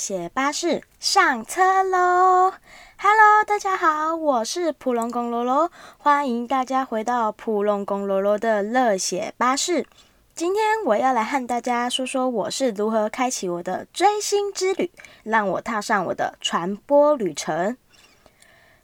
[0.00, 2.54] 写巴士上车喽
[2.98, 9.84] ！Hello，大家好，我是普龙宫罗罗，欢迎大家回到普龙宫罗罗的热血巴士。
[10.34, 14.90] 今天我要来和大家说说我是如何开启我的追星之旅，
[15.22, 17.76] 让我踏上我的传播旅程。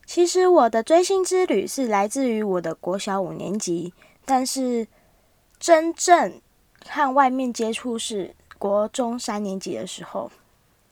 [0.05, 3.91] 其实我的追星之旅是来自于我的国小五年级，
[4.23, 4.87] 但是
[5.59, 6.39] 真正
[6.87, 10.29] 和外面接触是国中三年级的时候。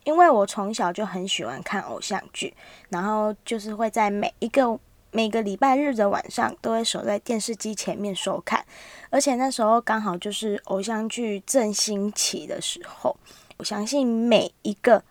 [0.06, 2.54] 因为我从小就很喜欢看偶像剧，
[2.90, 4.80] 然后就是会在每一个
[5.12, 8.66] 每个礼拜日的晚上都会守在电视机前面收看，
[9.10, 13.18] 而且那时候刚好就是偶像剧正兴起的时候。
[13.58, 15.02] 我相信每一个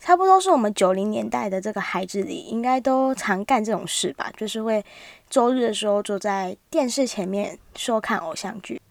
[0.00, 4.84] 差不多是我们九零年代的这个孩子里，应该都常干这种事吧，就是会
[5.30, 8.81] 周日的时候坐在电视前面收看偶像剧。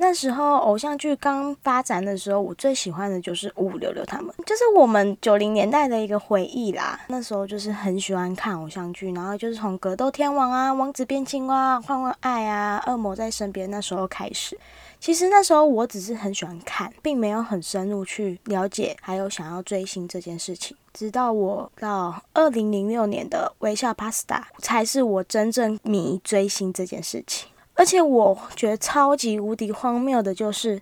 [0.00, 7.00] 那时候偶像剧刚发展的时候，我最喜欢的就是五五六六他们，就是我们九零年代的一个回忆啦。
[7.08, 14.56] 那时候就是很喜欢看偶像剧，然后就是从格斗天王啊、王子变青蛙、换换爱啊、恶魔在身边那时候开始。
[15.00, 20.76] 其实那时候我只是很喜欢看，并没有很深入去了解，还有想要追星这件事情。
[20.92, 27.48] 直到我到二零零六年的微笑 Pasta，才是我真正迷追星这件事情。
[27.78, 30.80] 而且我觉得超级无敌荒谬的，就是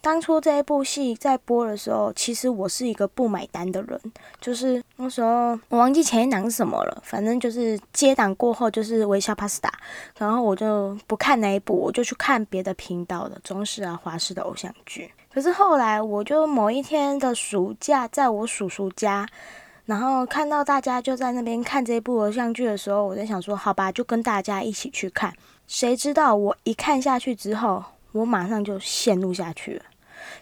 [0.00, 4.00] 当初这一部戏在播的时候，其实我是一个不买单的人。
[4.40, 9.68] 就是那时候我忘记前一档是什么了，反正就是接档过后就是微笑 Pasta，
[10.16, 15.12] 然后我就不看那一部，我就去看别的频道的中式啊、华式的偶像剧。
[15.30, 19.28] 可是后来我就某一天的暑假，在我叔叔家，
[19.84, 25.34] 然后看到大家就在那边看这部偶像剧的时候，我在想说，好吧，就跟大家一起去看。
[25.70, 29.84] 谁知道我一看下去之后，我马上就陷入下去了，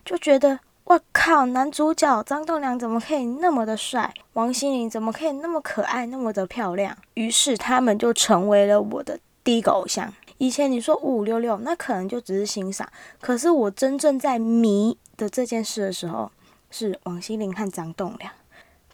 [0.03, 6.97] 就觉得我靠，男主角张栋梁怎么可以那么的帅，王心凌怎么可以那么可爱，那么的漂亮？
[7.13, 10.11] 于是他们就成为了我的第一个偶像。
[10.39, 12.89] 以前你说五五六六，那可能就只是欣赏，
[13.21, 16.33] 可是我真正在迷的这件事的时候，
[16.71, 18.33] 是王心凌和张栋梁。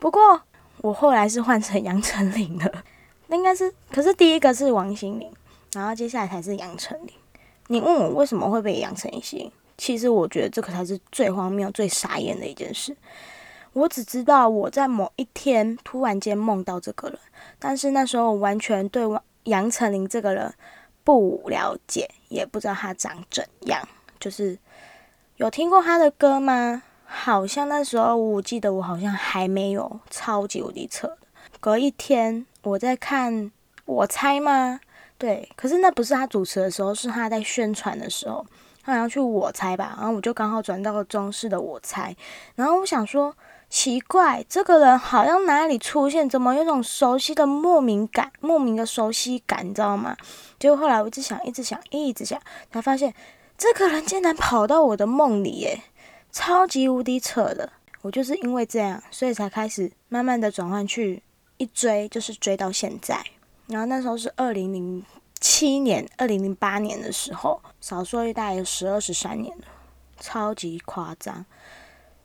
[0.01, 0.41] 不过
[0.79, 2.83] 我后来是换成杨丞琳了，
[3.29, 5.31] 那应该是，可是第一个是王心凌。
[5.75, 7.11] 然后接下来才是杨丞琳。
[7.69, 9.51] 你问我为什么会被杨丞琳吸引？
[9.77, 12.97] 其实我觉得这个才是最荒谬、最傻眼的一件事。
[13.73, 17.19] 我只知道我在某一天突然间梦到这个人，
[17.59, 19.03] 但是那时候完全对
[19.45, 20.55] 杨丞琳这个人
[21.03, 23.87] 不了解，也不知道他长怎样。
[24.21, 24.57] 就是
[25.39, 26.83] 有听过他的歌吗？
[27.05, 31.17] 好像那时候我记得我好像还没有超级无敌扯。
[31.61, 33.51] 隔一天我在看，
[33.85, 34.81] 我猜吗？
[35.17, 38.45] 对，可是那不是他主持的时候，是他在宣传的时候，
[38.83, 42.15] 他好像去我猜吧，然后我就刚好转到了中式的我猜，
[42.57, 43.35] 然后我想说
[43.71, 50.17] 奇怪，这个人好像哪里出现，怎么有种熟悉的莫名感，莫名的熟悉感，你知道吗？
[50.59, 53.15] 结果后来我一直想，一直想，一直想，才发现
[53.57, 55.81] 这个人竟然跑到我的梦里，耶，
[56.33, 57.73] 超级无敌扯的。
[58.03, 61.23] 我就是因为这样，所以才开始慢慢的转换去
[61.57, 63.25] 一追，就是追到现在。
[63.67, 65.05] 然后那时候是二零零
[65.41, 69.65] 七年、二零零八年的时候，少说大概有十二十三年了，
[70.19, 71.45] 超级夸张。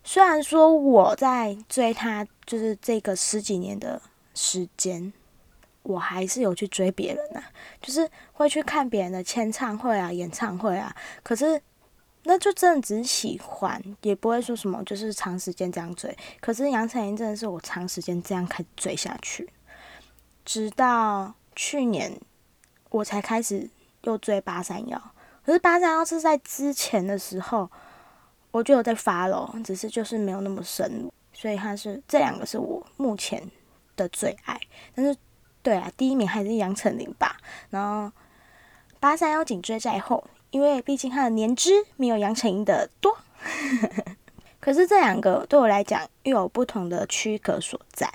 [0.02, 4.00] 虽然说我在追他，就是这个十几年的
[4.34, 5.12] 时间，
[5.82, 7.42] 我还是有去追别人呐，
[7.82, 10.94] 就是会去看别人的签唱会啊、演唱会啊。
[11.22, 11.60] 可是
[12.24, 16.16] 那就真的只是喜欢，也不会说什么就是长时间这样追。
[16.40, 19.48] 可是杨丞琳真的是我长时间这样开始追下去。
[20.44, 22.20] 直到去年，
[22.90, 23.68] 我才开始
[24.02, 25.00] 又追八三幺。
[25.44, 27.70] 可是八三幺是在之前的时候，
[28.50, 31.12] 我就有在发了，只是就是没有那么深入。
[31.32, 33.42] 所以他是这两个是我目前
[33.96, 34.60] 的最爱。
[34.94, 35.16] 但是，
[35.62, 37.36] 对啊，第一名还是杨丞琳吧。
[37.70, 38.12] 然后
[38.98, 43.16] 八三幺紧追在后，因为毕竟他的年资没有杨丞琳的多。
[44.60, 48.12] 可是这两个对我来讲又有不同的区隔所在。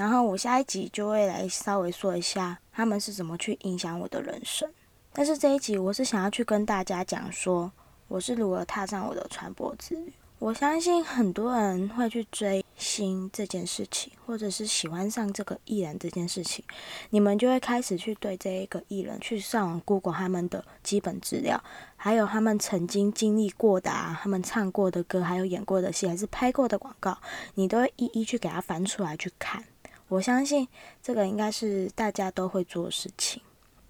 [0.00, 4.66] 然后我下一集就会来稍微说一下他们是怎么去影响我的人生。
[5.12, 7.70] 但是这一集我是想要去跟大家讲说，
[8.08, 10.10] 我是如何踏上我的传播之旅。
[10.38, 16.64] 我相信很多人会去追星这件事情，或者是喜欢上这个艺人这件事情，
[17.10, 21.62] 你们就会开始去对这一个艺人去上网 Google 他们的基本资料，
[21.94, 27.18] 还有他们曾经经历过的啊，他们唱过的歌，还有演过的戏，还是拍过的广告，
[27.56, 29.62] 你都会一一去给他翻出来去看。
[30.10, 30.66] 我相信
[31.00, 33.40] 这个应该是大家都会做的事情，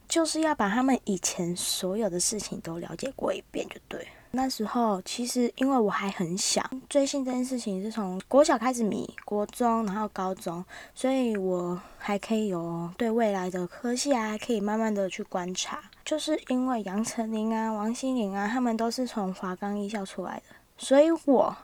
[0.07, 4.07] 就是要把他们以前所有的事情都了解过一遍就对。
[4.33, 10.65] 那时候其实因为我还很小，追星这件事情是从国小开始迷，国中然后高中，
[10.95, 15.83] 所以我还可以有对未来的科系啊，可以慢慢的去观察。
[16.05, 21.57] 就是因为杨丞琳啊、王心凌啊，他们都是从华冈艺校出来的，所以我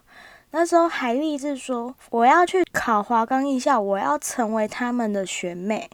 [0.59, 5.91] 那时候还立志说我要去考华冈艺校，我要成为他们的学妹。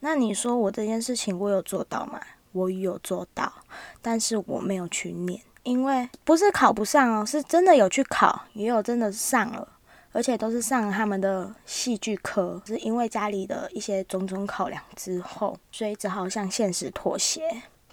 [0.00, 2.18] 那你说我这件事情我有做到吗？
[2.52, 3.52] 我有做到，
[4.00, 5.38] 但是我没有去念。
[5.64, 9.68] 因为不是考不上哦，是真的有去考，也有真的上了，
[10.12, 12.62] 而且都是上了他们的戏剧课。
[12.64, 17.42] 是因为家里的一些种种考量之后，所以只好向现实妥协。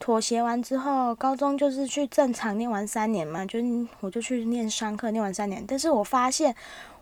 [0.04, 3.58] 妥协完之后，高中就是去正常念完三年嘛，就
[4.02, 5.64] 我就去念商科，念完三年。
[5.66, 6.54] 但是我发现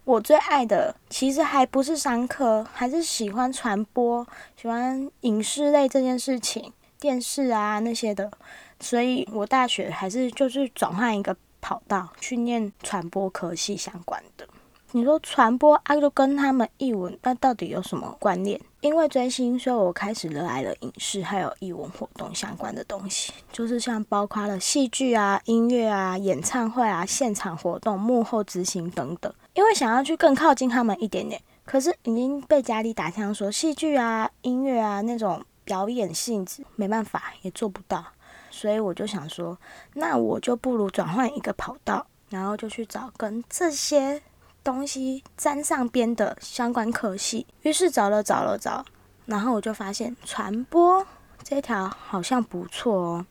[0.04, 4.24] 我最爱的其实还不是商科，还是喜欢传播，
[4.56, 8.32] 喜欢影视类这件事情，电视啊那些的。
[8.80, 14.48] 所以我大学还是就是转换一个跑道去念传播科系相关的。
[14.94, 18.60] 你说传播啊，就跟他们译文，那到底有什么关联？
[18.82, 29.34] 因为追星，所以我开始热爱了影视还有译文活动相关的东西，就是像包括了戏剧啊、音乐啊、演唱会啊、现场活动、幕后执行等等。
[29.54, 38.04] 因为想要去更靠近他们一点点，可是已经被家里打枪说戏剧啊、音乐啊那种表演性质，没办法，也做不到。
[38.50, 39.58] 所以我就想说，
[39.94, 44.22] 那我就不如转换一个跑道，然后就去找跟这些
[44.64, 47.46] 东西沾上边的相关科系。
[47.62, 48.86] 于是找了找了找，
[49.26, 51.06] 然后我就发现传播
[51.44, 53.26] 这条好像不错哦。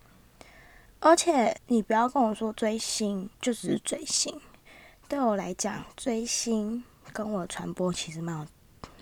[1.00, 4.40] 而且你不要跟我说追星就只是追星，
[5.08, 8.46] 对我来讲，追星跟我传播其实蛮有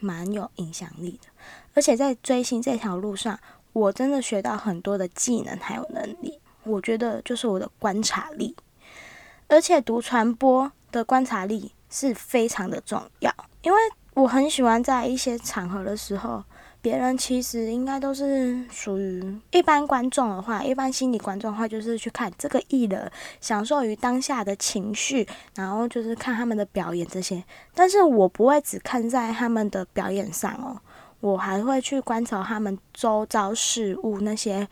[0.01, 1.29] 蛮有影响力的。
[1.75, 3.39] 而且在追星这条路上。
[3.75, 8.57] 我真的学到很多的技能还有能力，我觉得就是我的观察力，
[9.47, 13.33] 而且读传播的观察力是非常的重要，
[13.63, 13.79] 因为
[14.15, 16.43] 我很喜欢在一些场合的时候，
[16.81, 27.43] 别人其实应该都是属于一般观众的话，一般心理观众的话，就是去看这个艺人，享受于当下的情绪，然后就是看他们的表演这些，
[27.75, 30.81] 但是我不会只看在他们的表演上哦。
[31.21, 34.69] 我还会去观察他们周遭事物，那些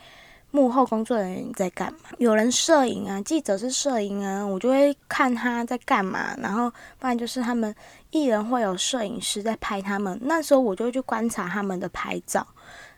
[0.50, 2.10] 幕后工作人员在干嘛？
[2.18, 6.34] 有人摄影啊，记者是摄影啊，我就会看他在干嘛。
[6.38, 7.74] 然后不然就是他们
[8.10, 12.46] 艺人会有摄影师在拍他们，那时候我就去观察他们的拍照。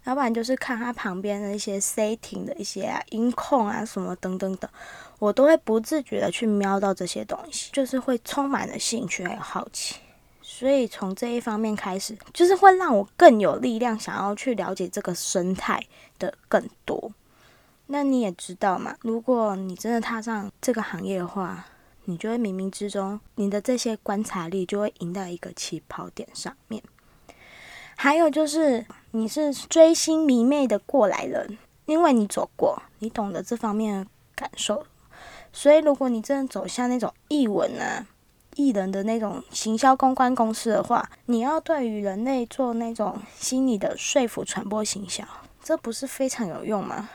[0.05, 4.71] 要不然就是看他旁边的一些 setting 的一些啊音控啊什么等等等，
[5.19, 9.97] 我都会不自觉的去瞄到这些东西，就是会充满了兴趣还有好奇。
[10.41, 15.85] 所以从这一方面开始，就是会让我更有力量，想要去了解这个生态
[16.19, 17.13] 的更多。
[17.91, 21.65] 那你也知道嘛，如果你真的踏上这个行业的话，
[22.05, 26.83] 你就会冥冥之中，你的这些观察力就会赢到一个起跑点上面。
[27.97, 31.57] 还有就是，你是追星迷妹的过来人，
[31.87, 34.85] 因为你走过，你懂得这方面的感受。
[35.51, 38.07] 所以，如果你真的走向那种艺文啊，
[38.57, 45.25] 艺人的那种行销公关公司的话，你要对于人类做那种心理的说服传播行销，
[45.63, 47.09] 这不是非常有用吗？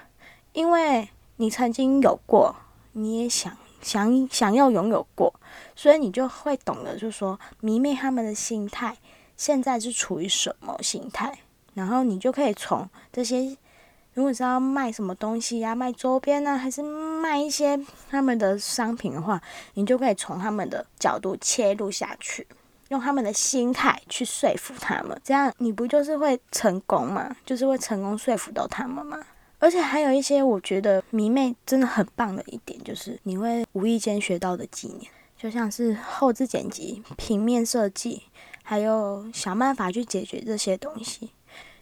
[0.53, 2.55] 因为你曾经有过，
[2.93, 5.33] 你也想想想要拥有过，
[5.75, 8.97] 所以你就会懂得，就是说迷妹他们的心态
[9.35, 11.39] 现在是处于什么心态，
[11.73, 13.57] 然后你就可以从这些。
[14.15, 17.79] 如果是要卖什么东西呀，卖周边呢，还是卖一些
[18.11, 19.41] 他们的商品的话，
[19.73, 22.45] 你就可以从他们的角度切入下去，
[22.89, 27.35] 用他们的心态去说服他们，这样你不就是会成功吗？
[27.43, 29.17] 就是会成功说服到他们吗？
[29.63, 34.99] 而且还有一些我觉得迷妹真的很棒的一点，就是你会无意间学到的技能，
[35.37, 38.23] 就像是后置剪辑、平面设计，
[38.61, 41.29] 还有想办法去解决这些东西。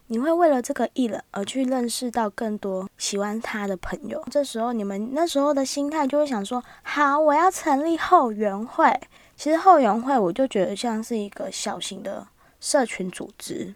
[0.06, 8.96] 你会为了这个艺人而去认识到更多喜欢他的朋友，这时候你们那时候的心态就会想说：好，我要成立后援会。
[9.34, 12.28] 其实后援会我就觉得像是一个小型的
[12.60, 13.74] 社群组织，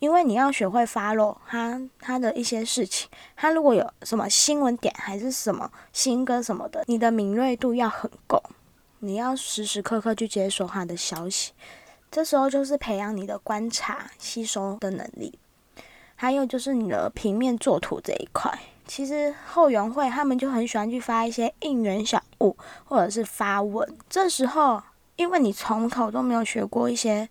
[0.00, 8.42] 因为你要学会 follow 他他的一些事情，他如果有什么新闻点还是什么新歌什么的，你的敏锐度要很够，
[8.98, 11.52] 你要时时刻刻去接收他的消息。
[12.10, 15.38] 这时候就是培养你的观察吸收的能力。
[16.16, 23.96] 还有就是你的平面作图这一块，其实后援会他们就很喜欢去发一些应援小物，或者是发文。
[24.08, 24.82] 这时候，
[25.16, 27.28] 因为你从头都没有学过一些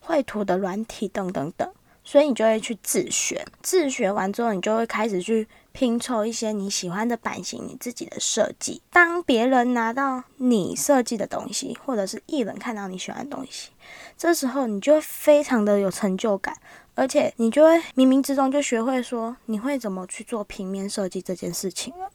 [0.00, 1.70] 绘图的软体等等等，
[2.02, 8.80] 所以你就会去自选，自选完之后，你就会开始去拼凑一些你喜欢的版型，你自己的设计。
[8.90, 13.70] 当别人拿到你设计的东西，或者是艺人看到你喜欢的东西，
[14.16, 16.56] 这时候你就会非常的有成就感，
[16.94, 22.10] 而且你就会冥冥之中就学会说你会怎么去做平面设计这件事情了。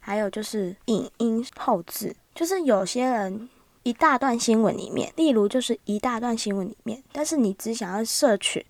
[0.00, 3.48] 还有就是影音后置，就是有些人。
[3.82, 8.64] 一大段新闻里面，例如就是一大段新闻里面，但是你只想要摄取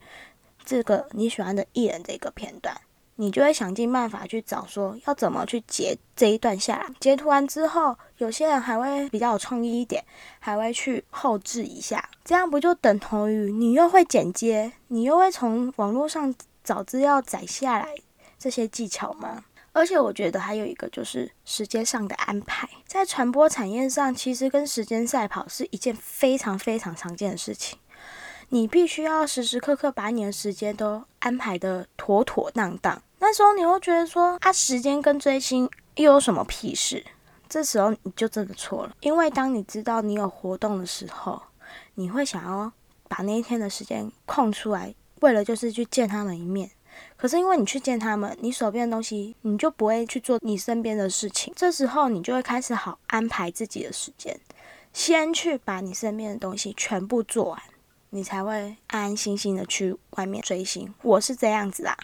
[0.70, 2.80] 这个你喜欢的艺人这个片段，
[3.16, 6.86] 你就会想尽办法去找说要怎么去截这一段下来。
[7.00, 10.04] 截图完之后，有些人还会比较有创意一点，
[10.38, 17.88] 还会去后置一下，这样不就等同于你又会剪接，你又会从网络上找资料载下来
[18.38, 19.42] 这些技巧吗？
[19.72, 27.76] 而且我觉得还有一个就是时间上的安排，在传播产业上，其实跟时间赛跑是一件非常非常常见的事情。
[28.52, 33.00] 你必须要时时刻刻把你的时间都安排的妥妥当当。
[33.20, 37.04] 那时候你会觉得说，啊，时间跟追星又有什么屁事？
[37.48, 41.40] 这时候你就真的错了，因为当你知道你有活动的时候，
[41.94, 42.72] 你会想要
[43.08, 46.68] 把那一天的时间空出来，为了就是去见他们一面。
[47.16, 51.52] 可是因为你去见他们，你手边的东西你就不会去做你身边的事情。
[51.56, 54.38] 这时候你就会开始好安排自己的时间，
[54.92, 57.62] 先去把你身边的东西全部做完，
[58.10, 60.92] 你才会安安心心的去外面追星。
[61.02, 61.96] 我是这样子啊，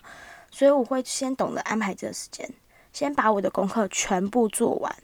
[0.51, 2.49] 所以我会先懂得安排这个时间，
[2.93, 4.97] 先把我的功课全部做完，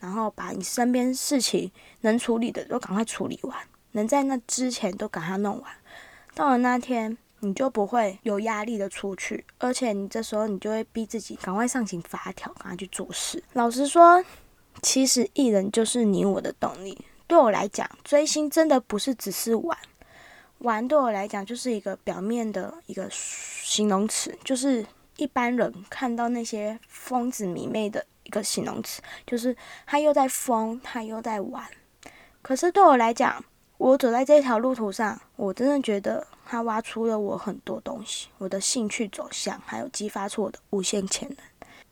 [0.00, 1.70] 然后把你身边事情
[2.02, 3.56] 能处理的都赶快处理完，
[3.92, 5.72] 能在那之前都赶快弄完。
[6.34, 7.18] 到了那天。
[7.40, 13.44] 你就不会有压力的出去，而且你这时候你就会逼自己赶快上紧发条，赶快去做事。
[13.52, 14.24] 老实说，
[14.80, 16.98] 其实艺人就是你我的动力。
[17.26, 19.76] 对我来讲，追星真的不是只是玩，
[20.64, 24.84] 玩对我来讲就是一个表面的一个形容词，就是
[25.16, 29.56] 一般人看到那些疯子迷妹的一个形容词，就是
[29.86, 31.64] 他又在疯，他又在玩。
[32.42, 33.44] 可是对我来讲，
[33.78, 36.26] 我走在这条路途上，我真的觉得。
[36.46, 41.38] 他挖出了我很多东西，我的兴趣走向，还有激发出我的无限潜能。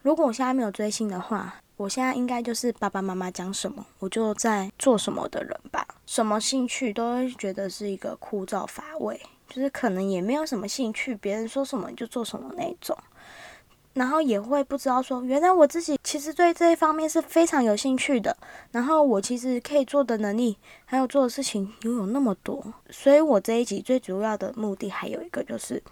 [0.02, 5.58] 如果我现在没有追星的话，我现在应该就是爸爸妈妈讲什么，我就在做什么的人。
[6.12, 12.94] 什么兴趣都会觉得是一个枯燥乏味，就是可能也没有什么兴趣，别人说什么就做什么那种。
[13.94, 18.36] 然后也会不知道说，原来我自己其实对这一方面是非常有兴趣的。
[18.72, 22.62] 然后我其实可以做的能力，还有做的事情拥有那么多。
[22.90, 25.82] 所以我这一集最主要的目的还有一个就是，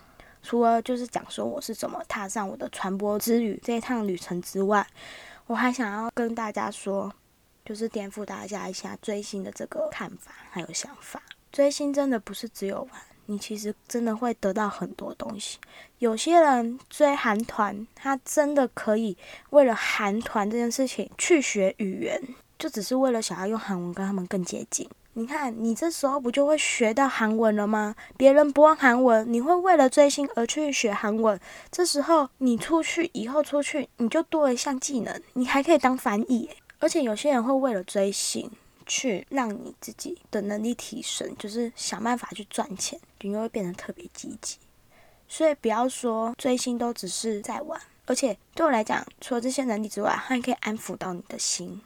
[0.42, 4.86] 除了就是讲说我是怎么踏上我的传播之旅这一趟旅程之外，
[5.46, 7.10] 我还想要跟大家说，
[7.64, 11.22] 就是颠覆大家一下追星的这个看法还有想法。
[11.52, 13.00] 追星真的不是只有玩。
[13.26, 15.58] 你其实真的会得到很多东西。
[16.00, 19.16] 有些人追韩团，他真的可以
[19.50, 22.20] 为了韩团这件事情去学语言，
[22.58, 24.88] 就只是为了想要用韩文跟他们更接近。
[25.12, 27.94] 你看，你这时候不就会学到韩文了吗？
[28.16, 31.38] 别人不问韩文，你会为了追星而去学韩文。
[31.70, 36.50] 这时候你出去以后出去，你就多一项技能，你还可以当翻译。
[36.80, 38.50] 而且有些人会为了追星。
[38.86, 44.56] 去让你自己的能力提升，就是想办法去赚钱，你就会变得特别积极。
[45.28, 51.80] 所以不要说追星都只是在玩，而且对我来讲，除了这些能力之外，还可以安抚到你的心，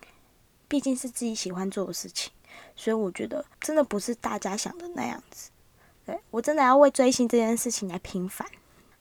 [0.67, 2.33] 毕竟是自己喜欢做的事情。
[2.75, 5.51] 所以我觉得真的不是大家想的那样子。
[6.07, 8.49] 对我真的要为追星这件事情来平反。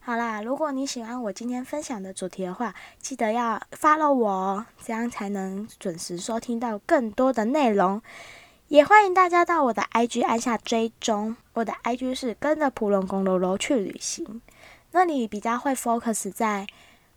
[0.06, 8.02] 好啦，如果你喜欢我今天分享的主题的话，记得要 follow 我哦，这样才能准时收听到更多的内容。
[8.68, 14.42] 也欢迎大家到我的 IG 按下追踪，我的 IG 是跟着普隆公楼楼去旅行，
[14.92, 16.66] 那里比较会 focus 在。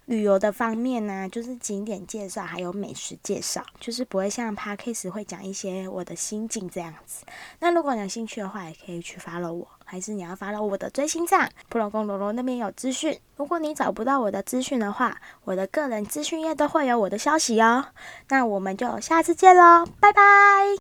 [0.08, 7.26] 旅游的方面呢，就是景点介绍，还有美食介绍，就是不会像 p a r k a s 会讲一些我的心境这样子。
[7.60, 13.20] 那如果你有兴趣的话，也可以去 follow 我，还是你要 follow 我的追星站，普罗公罗罗那边有资讯。
[13.36, 17.88] 如果你找不到我的资讯的话，我的个人资讯页都会有我的消息哦。
[18.30, 20.78] 那我们就下次见喽，拜拜。